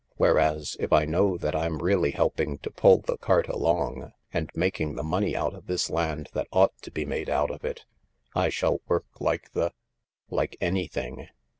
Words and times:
Whereas 0.17 0.75
if 0.79 0.91
I 0.91 1.05
know 1.05 1.37
that 1.37 1.55
I'm 1.55 1.77
really 1.77 2.09
helping 2.09 2.57
to 2.63 2.71
pull 2.71 3.01
the 3.01 3.19
cart 3.19 3.47
along, 3.47 4.13
and 4.33 4.49
making 4.55 4.95
the 4.95 5.03
money 5.03 5.35
out 5.35 5.53
of 5.53 5.67
this 5.67 5.91
land 5.91 6.27
that 6.33 6.47
ought 6.51 6.73
to 6.81 6.89
be 6.89 7.05
made 7.05 7.29
out 7.29 7.51
of 7.51 7.63
it, 7.63 7.85
I 8.33 8.49
shall 8.49 8.81
work 8.87 9.05
like 9.19 9.51
the— 9.51 9.71
like 10.31 10.57
anything. 10.59 11.27